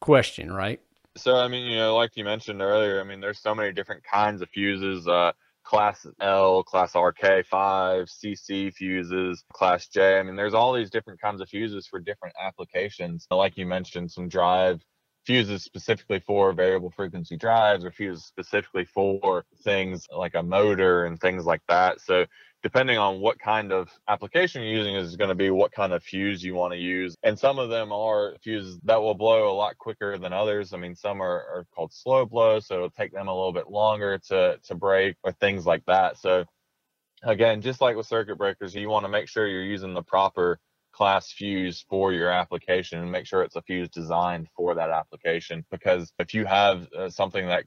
question? 0.00 0.52
Right. 0.52 0.80
So 1.16 1.36
I 1.36 1.48
mean, 1.48 1.66
you 1.66 1.76
know, 1.76 1.96
like 1.96 2.16
you 2.16 2.24
mentioned 2.24 2.62
earlier, 2.62 3.00
I 3.00 3.04
mean, 3.04 3.20
there's 3.20 3.40
so 3.40 3.54
many 3.54 3.72
different 3.72 4.04
kinds 4.04 4.42
of 4.42 4.48
fuses. 4.50 5.08
Uh, 5.08 5.32
class 5.64 6.06
L, 6.20 6.62
class 6.62 6.92
RK5, 6.92 8.08
CC 8.08 8.74
fuses, 8.74 9.44
class 9.52 9.86
J. 9.88 10.18
I 10.18 10.22
mean, 10.22 10.36
there's 10.36 10.54
all 10.54 10.72
these 10.72 10.90
different 10.90 11.20
kinds 11.20 11.40
of 11.40 11.48
fuses 11.48 11.86
for 11.86 12.00
different 12.00 12.34
applications. 12.40 13.26
Like 13.30 13.56
you 13.56 13.66
mentioned, 13.66 14.10
some 14.10 14.28
drive 14.28 14.80
fuses 15.24 15.62
specifically 15.62 16.20
for 16.20 16.52
variable 16.52 16.90
frequency 16.90 17.36
drives 17.36 17.84
or 17.84 17.92
fuses 17.92 18.24
specifically 18.24 18.84
for 18.84 19.44
things 19.62 20.06
like 20.10 20.34
a 20.34 20.42
motor 20.42 21.04
and 21.04 21.20
things 21.20 21.44
like 21.44 21.62
that. 21.68 22.00
So 22.00 22.26
depending 22.62 22.96
on 22.96 23.20
what 23.20 23.38
kind 23.38 23.72
of 23.72 23.88
application 24.08 24.62
you're 24.62 24.78
using 24.78 24.94
is 24.94 25.16
going 25.16 25.28
to 25.28 25.34
be 25.34 25.50
what 25.50 25.72
kind 25.72 25.92
of 25.92 26.02
fuse 26.02 26.42
you 26.42 26.54
want 26.54 26.72
to 26.72 26.78
use. 26.78 27.16
And 27.22 27.36
some 27.38 27.58
of 27.58 27.70
them 27.70 27.92
are 27.92 28.36
fuses 28.42 28.78
that 28.84 29.00
will 29.00 29.14
blow 29.14 29.50
a 29.50 29.54
lot 29.54 29.76
quicker 29.78 30.16
than 30.16 30.32
others. 30.32 30.72
I 30.72 30.76
mean, 30.76 30.94
some 30.94 31.20
are, 31.20 31.26
are 31.26 31.66
called 31.74 31.92
slow 31.92 32.24
blow, 32.24 32.60
so 32.60 32.74
it'll 32.76 32.90
take 32.90 33.12
them 33.12 33.28
a 33.28 33.34
little 33.34 33.52
bit 33.52 33.68
longer 33.68 34.18
to, 34.28 34.58
to 34.62 34.74
break 34.74 35.16
or 35.24 35.32
things 35.32 35.66
like 35.66 35.84
that. 35.86 36.18
So 36.18 36.44
again, 37.24 37.62
just 37.62 37.80
like 37.80 37.96
with 37.96 38.06
circuit 38.06 38.38
breakers, 38.38 38.74
you 38.74 38.88
want 38.88 39.04
to 39.04 39.10
make 39.10 39.28
sure 39.28 39.46
you're 39.48 39.64
using 39.64 39.94
the 39.94 40.02
proper 40.02 40.60
class 40.92 41.32
fuse 41.32 41.84
for 41.88 42.12
your 42.12 42.30
application 42.30 43.00
and 43.00 43.10
make 43.10 43.26
sure 43.26 43.42
it's 43.42 43.56
a 43.56 43.62
fuse 43.62 43.88
designed 43.88 44.46
for 44.54 44.74
that 44.74 44.90
application. 44.90 45.64
Because 45.70 46.12
if 46.18 46.32
you 46.32 46.44
have 46.44 46.86
uh, 46.96 47.08
something 47.08 47.46
that 47.48 47.64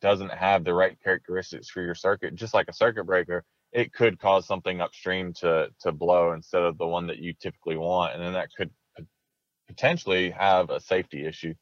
doesn't 0.00 0.32
have 0.32 0.62
the 0.62 0.74
right 0.74 0.96
characteristics 1.02 1.68
for 1.68 1.82
your 1.82 1.94
circuit, 1.94 2.34
just 2.34 2.54
like 2.54 2.68
a 2.68 2.72
circuit 2.72 3.04
breaker, 3.04 3.44
it 3.72 3.92
could 3.92 4.18
cause 4.18 4.46
something 4.46 4.80
upstream 4.80 5.32
to 5.34 5.68
to 5.80 5.92
blow 5.92 6.32
instead 6.32 6.62
of 6.62 6.78
the 6.78 6.86
one 6.86 7.06
that 7.08 7.18
you 7.18 7.34
typically 7.34 7.76
want, 7.76 8.14
and 8.14 8.22
then 8.22 8.32
that 8.32 8.48
could 8.56 8.70
potentially 9.66 10.30
have 10.30 10.70
a 10.70 10.80
safety 10.80 11.26
issue. 11.26 11.54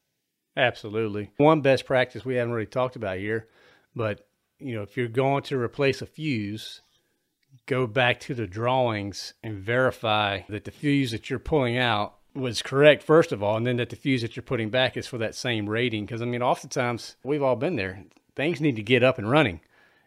Absolutely. 0.56 1.30
One 1.38 1.62
best 1.62 1.84
practice 1.84 2.24
we 2.24 2.36
haven't 2.36 2.54
really 2.54 2.66
talked 2.66 2.96
about 2.96 3.18
here, 3.18 3.48
but 3.94 4.26
you 4.58 4.74
know, 4.74 4.82
if 4.82 4.96
you're 4.96 5.08
going 5.08 5.42
to 5.44 5.58
replace 5.58 6.00
a 6.00 6.06
fuse, 6.06 6.82
go 7.66 7.86
back 7.86 8.20
to 8.20 8.34
the 8.34 8.46
drawings 8.46 9.34
and 9.42 9.58
verify 9.58 10.42
that 10.48 10.64
the 10.64 10.70
fuse 10.70 11.10
that 11.10 11.28
you're 11.28 11.38
pulling 11.38 11.76
out 11.76 12.14
was 12.34 12.62
correct 12.62 13.02
first 13.02 13.32
of 13.32 13.42
all, 13.42 13.56
and 13.56 13.66
then 13.66 13.76
that 13.78 13.90
the 13.90 13.96
fuse 13.96 14.22
that 14.22 14.36
you're 14.36 14.42
putting 14.42 14.70
back 14.70 14.96
is 14.96 15.06
for 15.06 15.18
that 15.18 15.34
same 15.34 15.68
rating. 15.68 16.06
Because 16.06 16.22
I 16.22 16.26
mean, 16.26 16.42
oftentimes 16.42 17.16
we've 17.24 17.42
all 17.42 17.56
been 17.56 17.76
there. 17.76 18.04
Things 18.36 18.60
need 18.60 18.76
to 18.76 18.82
get 18.82 19.02
up 19.02 19.18
and 19.18 19.30
running, 19.30 19.60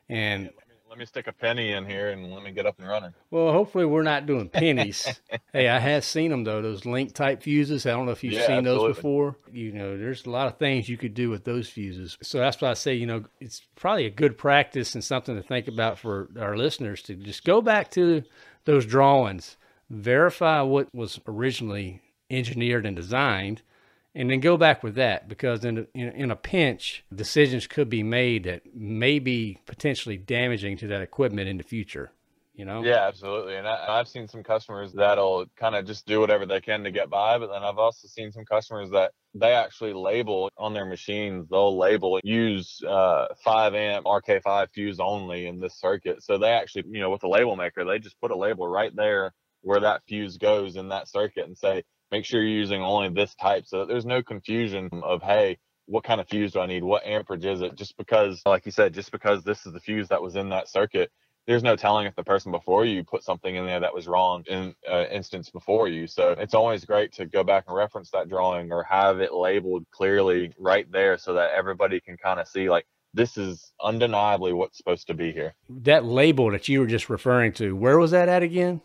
and 0.10 0.50
let 0.90 0.98
me 0.98 1.06
stick 1.06 1.28
a 1.28 1.34
penny 1.34 1.74
in 1.74 1.86
here 1.86 2.10
and 2.10 2.32
let 2.34 2.44
me 2.44 2.52
get 2.52 2.66
up 2.66 2.80
and 2.80 2.88
running. 2.88 3.14
Well, 3.30 3.52
hopefully 3.52 3.86
we're 3.86 4.04
not 4.04 4.26
doing 4.26 4.50
pennies. 4.50 5.20
hey, 5.54 5.68
I 5.68 5.80
have 5.80 6.06
seen 6.06 6.32
them 6.32 6.44
though. 6.44 6.62
Those 6.62 6.86
link 6.86 7.14
type 7.14 7.44
fuses. 7.44 7.86
I 7.86 7.92
don't 7.92 8.06
know 8.06 8.12
if 8.12 8.24
you've 8.24 8.34
yeah, 8.34 8.48
seen 8.48 8.58
absolutely. 8.60 8.88
those 8.88 8.96
before. 8.96 9.36
You 9.52 9.72
know, 9.74 9.98
there's 9.98 10.26
a 10.26 10.30
lot 10.30 10.48
of 10.48 10.58
things 10.58 10.90
you 10.90 10.98
could 10.98 11.14
do 11.14 11.30
with 11.30 11.44
those 11.44 11.70
fuses. 11.70 12.18
So 12.22 12.40
that's 12.40 12.62
why 12.62 12.70
I 12.70 12.74
say, 12.74 12.94
you 12.94 13.06
know, 13.06 13.26
it's 13.40 13.62
probably 13.76 14.06
a 14.06 14.12
good 14.12 14.38
practice 14.38 14.96
and 14.96 15.04
something 15.04 15.36
to 15.36 15.44
think 15.44 15.68
about 15.68 16.00
for 16.00 16.30
our 16.40 16.56
listeners 16.56 17.02
to 17.04 17.16
just 17.16 17.44
go 17.44 17.62
back 17.62 17.92
to 17.92 18.24
those 18.66 18.86
drawings, 18.86 19.58
verify 19.90 20.62
what 20.62 20.94
was 20.94 21.20
originally 21.28 22.02
engineered 22.30 22.86
and 22.86 22.96
designed, 22.96 23.62
and 24.18 24.32
then 24.32 24.40
go 24.40 24.58
back 24.58 24.82
with 24.82 24.96
that 24.96 25.30
because 25.30 25.64
in 25.64 25.78
a, 25.78 25.98
in, 25.98 26.32
a 26.32 26.36
pinch, 26.36 27.06
decisions 27.14 27.68
could 27.68 27.88
be 27.88 28.02
made 28.02 28.46
that 28.46 28.64
may 28.76 29.20
be 29.20 29.60
potentially 29.68 30.18
damaging 30.18 30.76
to 30.78 30.88
that 30.88 31.02
equipment 31.02 31.48
in 31.48 31.58
the 31.58 31.64
future. 31.64 32.12
You 32.56 32.66
know? 32.66 32.84
Yeah, 32.84 33.08
absolutely. 33.08 33.58
And 33.58 33.68
I, 33.68 33.98
have 33.98 34.08
seen 34.08 34.28
some 34.28 34.42
customers 34.42 34.92
that'll 34.92 35.46
kind 35.56 35.76
of 35.76 35.86
just 35.86 36.08
do 36.08 36.20
whatever 36.20 36.48
they 36.48 36.60
can 36.60 36.84
to 36.86 36.90
get 36.90 37.12
by, 37.12 37.38
but 37.38 37.52
then 37.52 37.64
I've 37.64 37.78
also 37.78 38.08
seen 38.08 38.32
some 38.32 38.44
customers 38.44 38.90
that 38.90 39.12
they 39.36 39.52
actually 39.52 39.94
label 39.94 40.50
on 40.58 40.74
their 40.74 40.88
machines. 40.88 41.48
They'll 41.48 41.78
label 41.78 42.20
use 42.24 42.82
uh, 42.84 43.28
five 43.44 43.76
amp 43.76 44.08
RK5 44.08 44.70
fuse 44.74 45.00
only 45.00 45.46
in 45.46 45.60
this 45.60 45.76
circuit. 45.76 46.24
So 46.24 46.40
they 46.40 46.50
actually, 46.50 46.86
you 46.90 47.02
know, 47.02 47.12
with 47.12 47.22
the 47.22 47.28
label 47.30 47.56
maker, 47.56 47.86
they 47.86 48.00
just 48.00 48.20
put 48.20 48.32
a 48.32 48.36
label 48.36 48.68
right 48.68 48.96
there 48.96 49.36
where 49.62 49.82
that 49.82 50.02
fuse 50.08 50.40
goes 50.40 50.76
in 50.76 50.90
that 50.90 51.08
circuit 51.08 51.46
and 51.46 51.56
say 51.56 51.84
make 52.12 52.26
sure 52.26 52.42
you're 52.42 52.50
using 52.50 52.82
only 52.82 53.10
this 53.10 53.36
type 53.36 53.66
so 53.66 53.80
that 53.80 53.88
there's 53.88 54.06
no 54.06 54.22
confusion 54.22 54.90
of 55.04 55.22
hey 55.22 55.58
what 55.86 56.04
kind 56.04 56.20
of 56.20 56.28
fuse 56.28 56.52
do 56.52 56.60
i 56.60 56.66
need? 56.66 56.84
What 56.84 57.06
amperage 57.06 57.46
is 57.46 57.62
it? 57.62 57.76
Just 57.76 57.96
because 57.98 58.42
like 58.46 58.66
you 58.66 58.72
said 58.72 58.94
just 58.94 59.12
because 59.12 59.44
this 59.44 59.66
is 59.66 59.74
the 59.74 59.80
fuse 59.80 60.10
that 60.10 60.22
was 60.22 60.36
in 60.36 60.50
that 60.50 60.68
circuit 60.68 61.12
there's 61.48 61.64
no 61.64 61.78
telling 61.78 62.06
if 62.06 62.16
the 62.16 62.24
person 62.24 62.52
before 62.52 62.84
you 62.84 63.04
put 63.06 63.24
something 63.24 63.56
in 63.56 63.66
there 63.66 63.80
that 63.80 63.94
was 63.94 64.06
wrong 64.06 64.44
in 64.48 64.76
uh, 64.92 65.06
instance 65.10 65.50
before 65.50 65.88
you. 65.88 66.06
So 66.06 66.32
it's 66.38 66.54
always 66.54 66.84
great 66.84 67.14
to 67.14 67.26
go 67.26 67.42
back 67.42 67.64
and 67.68 67.76
reference 67.76 68.12
that 68.12 68.28
drawing 68.28 68.72
or 68.72 68.84
have 68.84 69.22
it 69.22 69.34
labeled 69.34 69.86
clearly 69.92 70.52
right 70.60 70.92
there 70.92 71.18
so 71.18 71.34
that 71.34 71.52
everybody 71.52 72.02
can 72.02 72.18
kind 72.18 72.42
of 72.42 72.50
see 72.50 72.70
like 72.70 72.86
this 73.14 73.38
is 73.38 73.72
undeniably 73.82 74.52
what's 74.52 74.78
supposed 74.78 75.08
to 75.08 75.14
be 75.14 75.32
here. 75.32 75.56
That 75.70 76.04
label 76.04 76.52
that 76.52 76.68
you 76.68 76.82
were 76.82 76.88
just 76.88 77.10
referring 77.10 77.54
to 77.54 77.76
where 77.76 77.98
was 77.98 78.12
that 78.12 78.28
at 78.28 78.44
again 78.44 78.82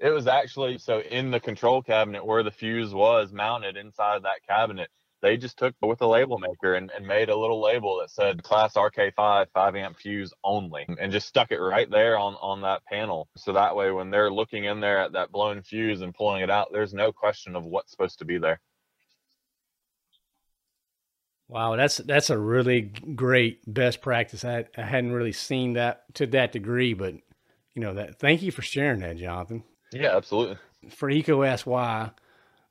it 0.00 0.10
was 0.10 0.26
actually 0.26 0.78
so 0.78 1.00
in 1.00 1.30
the 1.30 1.40
control 1.40 1.82
cabinet 1.82 2.24
where 2.24 2.42
the 2.42 2.50
fuse 2.50 2.94
was 2.94 3.32
mounted 3.32 3.76
inside 3.76 4.22
that 4.22 4.42
cabinet. 4.48 4.88
They 5.22 5.36
just 5.36 5.58
took 5.58 5.74
with 5.82 6.00
a 6.00 6.06
label 6.06 6.38
maker 6.38 6.76
and, 6.76 6.90
and 6.96 7.06
made 7.06 7.28
a 7.28 7.36
little 7.36 7.60
label 7.60 7.98
that 8.00 8.10
said 8.10 8.42
class 8.42 8.72
RK5 8.72 9.48
5 9.52 9.76
amp 9.76 9.98
fuse 9.98 10.32
only 10.42 10.86
and 10.98 11.12
just 11.12 11.28
stuck 11.28 11.52
it 11.52 11.58
right 11.58 11.90
there 11.90 12.18
on, 12.18 12.36
on 12.40 12.62
that 12.62 12.82
panel. 12.86 13.28
So 13.36 13.52
that 13.52 13.76
way, 13.76 13.90
when 13.90 14.08
they're 14.08 14.32
looking 14.32 14.64
in 14.64 14.80
there 14.80 14.98
at 14.98 15.12
that 15.12 15.30
blown 15.30 15.62
fuse 15.62 16.00
and 16.00 16.14
pulling 16.14 16.40
it 16.40 16.48
out, 16.48 16.68
there's 16.72 16.94
no 16.94 17.12
question 17.12 17.54
of 17.54 17.66
what's 17.66 17.90
supposed 17.90 18.18
to 18.20 18.24
be 18.24 18.38
there. 18.38 18.60
Wow, 21.48 21.76
that's 21.76 21.98
that's 21.98 22.30
a 22.30 22.38
really 22.38 22.80
great 22.80 23.60
best 23.66 24.00
practice. 24.00 24.44
I, 24.44 24.64
I 24.78 24.82
hadn't 24.82 25.12
really 25.12 25.32
seen 25.32 25.74
that 25.74 26.14
to 26.14 26.26
that 26.28 26.52
degree, 26.52 26.94
but 26.94 27.12
you 27.74 27.82
know 27.82 27.92
that. 27.94 28.18
Thank 28.18 28.40
you 28.40 28.52
for 28.52 28.62
sharing 28.62 29.00
that, 29.00 29.18
Jonathan. 29.18 29.64
Yeah, 29.92 30.16
absolutely. 30.16 30.58
For 30.90 31.10
EECO 31.10 31.46
Ask 31.46 31.66
Why, 31.66 32.10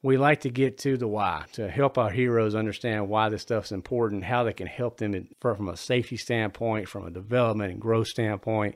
we 0.02 0.18
like 0.18 0.42
to 0.42 0.50
get 0.50 0.78
to 0.80 0.98
the 0.98 1.08
why 1.08 1.46
to 1.54 1.70
help 1.70 1.98
our 1.98 2.10
heroes 2.10 2.56
understand 2.56 3.10
why 3.10 3.30
this 3.30 3.42
stuff's 3.42 3.72
important, 3.72 4.24
how 4.24 4.44
they 4.44 4.54
can 4.54 4.68
help 4.68 4.98
them 4.98 5.28
from 5.40 5.68
a 5.68 5.76
safety 5.76 6.18
standpoint, 6.18 6.88
from 6.88 7.06
a 7.06 7.12
development 7.12 7.74
and 7.74 7.82
growth 7.82 8.08
standpoint. 8.08 8.76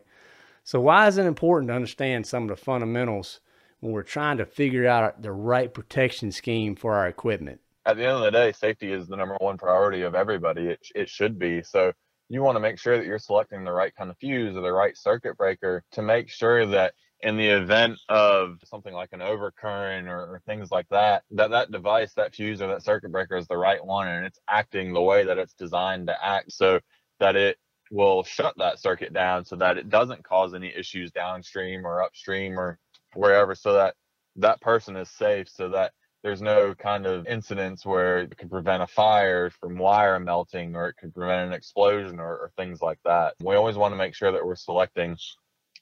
So, 0.65 0.79
why 0.79 1.07
is 1.07 1.17
it 1.17 1.25
important 1.25 1.69
to 1.69 1.75
understand 1.75 2.27
some 2.27 2.43
of 2.43 2.49
the 2.49 2.63
fundamentals 2.63 3.39
when 3.79 3.93
we're 3.93 4.03
trying 4.03 4.37
to 4.37 4.45
figure 4.45 4.87
out 4.87 5.21
the 5.21 5.31
right 5.31 5.73
protection 5.73 6.31
scheme 6.31 6.75
for 6.75 6.93
our 6.93 7.07
equipment? 7.07 7.61
At 7.85 7.97
the 7.97 8.03
end 8.03 8.17
of 8.17 8.21
the 8.21 8.31
day, 8.31 8.51
safety 8.53 8.91
is 8.91 9.07
the 9.07 9.17
number 9.17 9.35
one 9.39 9.57
priority 9.57 10.03
of 10.03 10.15
everybody. 10.15 10.67
It, 10.67 10.87
it 10.95 11.09
should 11.09 11.39
be. 11.39 11.63
So, 11.63 11.93
you 12.29 12.41
want 12.41 12.55
to 12.55 12.61
make 12.61 12.79
sure 12.79 12.97
that 12.97 13.05
you're 13.05 13.19
selecting 13.19 13.63
the 13.63 13.71
right 13.71 13.93
kind 13.95 14.09
of 14.09 14.17
fuse 14.17 14.55
or 14.55 14.61
the 14.61 14.71
right 14.71 14.97
circuit 14.97 15.37
breaker 15.37 15.83
to 15.91 16.01
make 16.01 16.29
sure 16.29 16.65
that 16.65 16.93
in 17.23 17.37
the 17.37 17.47
event 17.47 17.97
of 18.09 18.59
something 18.65 18.93
like 18.93 19.09
an 19.13 19.21
overcurrent 19.21 20.07
or, 20.07 20.35
or, 20.35 20.41
things 20.45 20.71
like 20.71 20.87
that, 20.89 21.23
that 21.31 21.51
that 21.51 21.71
device, 21.71 22.13
that 22.13 22.35
fuse 22.35 22.61
or 22.61 22.67
that 22.67 22.83
circuit 22.83 23.11
breaker 23.11 23.37
is 23.37 23.47
the 23.47 23.57
right 23.57 23.83
one 23.83 24.07
and 24.07 24.25
it's 24.25 24.39
acting 24.49 24.93
the 24.93 25.01
way 25.01 25.23
that 25.25 25.37
it's 25.37 25.53
designed 25.53 26.07
to 26.07 26.25
act 26.25 26.51
so 26.51 26.79
that 27.19 27.35
it 27.35 27.57
will 27.91 28.23
shut 28.23 28.53
that 28.57 28.79
circuit 28.79 29.13
down 29.13 29.45
so 29.45 29.55
that 29.55 29.77
it 29.77 29.89
doesn't 29.89 30.23
cause 30.23 30.53
any 30.53 30.73
issues 30.75 31.11
downstream 31.11 31.85
or 31.85 32.03
upstream 32.03 32.59
or 32.59 32.77
wherever 33.13 33.55
so 33.55 33.73
that 33.73 33.95
that 34.35 34.59
person 34.61 34.95
is 34.95 35.09
safe 35.09 35.47
so 35.47 35.69
that 35.69 35.93
there's 36.23 36.41
no 36.41 36.73
kind 36.73 37.05
of 37.05 37.27
incidents 37.27 37.85
where 37.85 38.19
it 38.19 38.37
could 38.37 38.49
prevent 38.49 38.81
a 38.81 38.87
fire 38.87 39.49
from 39.49 39.77
wire 39.77 40.19
melting 40.19 40.73
or 40.75 40.87
it 40.87 40.95
could 40.97 41.13
prevent 41.13 41.47
an 41.47 41.53
explosion 41.53 42.19
or, 42.19 42.31
or 42.31 42.51
things 42.55 42.81
like 42.81 42.99
that. 43.03 43.35
We 43.41 43.55
always 43.55 43.75
want 43.75 43.91
to 43.91 43.97
make 43.97 44.15
sure 44.15 44.31
that 44.31 44.45
we're 44.45 44.55
selecting 44.55 45.17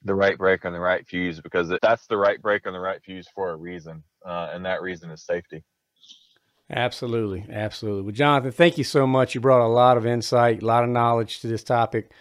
the 0.03 0.15
right 0.15 0.37
break 0.37 0.65
on 0.65 0.73
the 0.73 0.79
right 0.79 1.07
fuse 1.07 1.39
because 1.39 1.71
that's 1.81 2.07
the 2.07 2.17
right 2.17 2.41
break 2.41 2.65
on 2.65 2.73
the 2.73 2.79
right 2.79 3.01
fuse 3.03 3.27
for 3.33 3.51
a 3.51 3.55
reason, 3.55 4.03
uh, 4.25 4.49
and 4.53 4.65
that 4.65 4.81
reason 4.81 5.11
is 5.11 5.23
safety. 5.23 5.63
Absolutely, 6.69 7.45
absolutely. 7.51 8.03
Well, 8.03 8.13
Jonathan, 8.13 8.51
thank 8.51 8.77
you 8.77 8.83
so 8.83 9.05
much. 9.05 9.35
You 9.35 9.41
brought 9.41 9.65
a 9.65 9.67
lot 9.67 9.97
of 9.97 10.05
insight, 10.05 10.61
a 10.61 10.65
lot 10.65 10.83
of 10.83 10.89
knowledge 10.89 11.41
to 11.41 11.47
this 11.47 11.63
topic. 11.63 12.11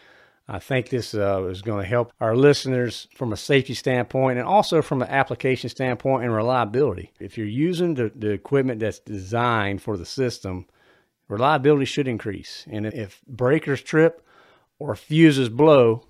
I 0.48 0.58
think 0.58 0.88
this 0.88 1.14
uh, 1.14 1.44
is 1.44 1.62
going 1.62 1.84
to 1.84 1.88
help 1.88 2.12
our 2.20 2.34
listeners 2.34 3.06
from 3.14 3.32
a 3.32 3.36
safety 3.36 3.74
standpoint 3.74 4.36
and 4.40 4.48
also 4.48 4.82
from 4.82 5.00
an 5.00 5.08
application 5.08 5.70
standpoint 5.70 6.24
and 6.24 6.34
reliability. 6.34 7.12
If 7.20 7.38
you're 7.38 7.46
using 7.46 7.94
the, 7.94 8.10
the 8.16 8.30
equipment 8.30 8.80
that's 8.80 8.98
designed 8.98 9.80
for 9.80 9.96
the 9.96 10.04
system, 10.04 10.66
reliability 11.28 11.84
should 11.84 12.08
increase. 12.08 12.66
And 12.68 12.84
if 12.84 13.22
breakers 13.28 13.80
trip 13.80 14.26
or 14.80 14.96
fuses 14.96 15.48
blow, 15.48 16.08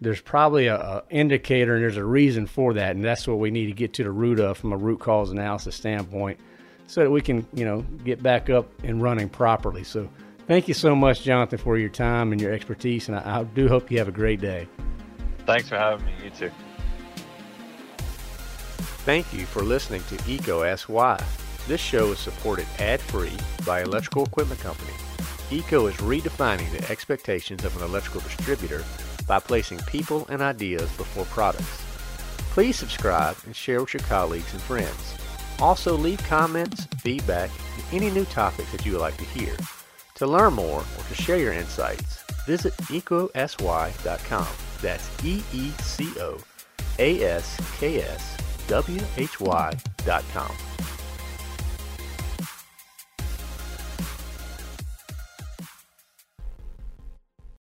there's 0.00 0.20
probably 0.20 0.66
a, 0.66 0.76
a, 0.76 1.02
indicator 1.10 1.74
and 1.74 1.82
there's 1.82 1.96
a 1.96 2.04
reason 2.04 2.46
for 2.46 2.74
that, 2.74 2.96
and 2.96 3.04
that's 3.04 3.26
what 3.26 3.38
we 3.38 3.50
need 3.50 3.66
to 3.66 3.72
get 3.72 3.94
to 3.94 4.04
the 4.04 4.10
root 4.10 4.38
of 4.40 4.58
from 4.58 4.72
a 4.72 4.76
root 4.76 5.00
cause 5.00 5.30
analysis 5.30 5.74
standpoint, 5.74 6.38
so 6.86 7.02
that 7.02 7.10
we 7.10 7.20
can 7.20 7.46
you 7.54 7.64
know 7.64 7.82
get 8.04 8.22
back 8.22 8.50
up 8.50 8.68
and 8.84 9.02
running 9.02 9.28
properly. 9.28 9.84
So 9.84 10.08
thank 10.46 10.68
you 10.68 10.74
so 10.74 10.94
much, 10.94 11.22
Jonathan, 11.22 11.58
for 11.58 11.78
your 11.78 11.88
time 11.88 12.32
and 12.32 12.40
your 12.40 12.52
expertise, 12.52 13.08
and 13.08 13.16
I, 13.16 13.40
I 13.40 13.44
do 13.44 13.68
hope 13.68 13.90
you 13.90 13.98
have 13.98 14.08
a 14.08 14.12
great 14.12 14.40
day. 14.40 14.68
Thanks 15.46 15.68
for 15.68 15.76
having 15.76 16.04
me. 16.04 16.12
You 16.24 16.30
too. 16.30 16.50
Thank 19.04 19.32
you 19.32 19.46
for 19.46 19.62
listening 19.62 20.02
to 20.08 20.16
EECO 20.16 20.68
Ask 20.68 20.88
Why. 20.88 21.22
This 21.68 21.80
show 21.80 22.10
is 22.12 22.18
supported 22.18 22.66
ad-free 22.80 23.32
by 23.64 23.82
Electrical 23.82 24.24
Equipment 24.24 24.60
Company. 24.60 24.92
EECO 25.50 25.88
is 25.88 25.94
redefining 25.96 26.68
the 26.72 26.90
expectations 26.90 27.64
of 27.64 27.76
an 27.76 27.84
electrical 27.84 28.20
distributor 28.20 28.84
by 29.26 29.38
placing 29.38 29.78
people 29.80 30.26
and 30.28 30.42
ideas 30.42 30.90
before 30.96 31.24
products. 31.26 31.82
Please 32.52 32.76
subscribe 32.76 33.36
and 33.44 33.54
share 33.54 33.80
with 33.80 33.94
your 33.94 34.02
colleagues 34.02 34.52
and 34.52 34.62
friends. 34.62 35.14
Also 35.58 35.96
leave 35.96 36.22
comments, 36.24 36.84
feedback, 36.98 37.50
and 37.74 37.84
any 37.92 38.10
new 38.10 38.24
topics 38.26 38.70
that 38.72 38.84
you 38.84 38.92
would 38.92 39.00
like 39.00 39.16
to 39.16 39.24
hear. 39.24 39.54
To 40.16 40.26
learn 40.26 40.54
more 40.54 40.80
or 40.80 41.04
to 41.08 41.14
share 41.14 41.38
your 41.38 41.52
insights, 41.52 42.22
visit 42.46 42.74
eecosy.com. 42.88 44.48
That's 44.80 45.24
E-E-C-O 45.24 46.38
A-S-K-S 46.98 48.36
W-H-Y 48.68 49.72
dot 50.04 50.24
com. 50.32 50.65